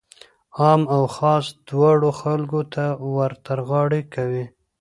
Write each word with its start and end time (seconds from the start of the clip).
عام 0.59 0.81
او 0.95 1.03
خاص 1.15 1.45
دواړو 1.69 2.09
خلکو 2.21 2.59
ته 2.73 2.85
ورترغاړه 3.15 4.01
کړي. 4.13 4.43